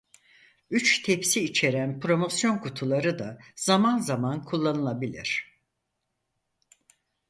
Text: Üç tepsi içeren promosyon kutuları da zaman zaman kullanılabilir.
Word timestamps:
Üç 0.69 1.01
tepsi 1.01 1.43
içeren 1.43 1.99
promosyon 1.99 2.57
kutuları 2.57 3.19
da 3.19 3.37
zaman 3.55 3.97
zaman 3.99 4.45
kullanılabilir. 4.45 5.57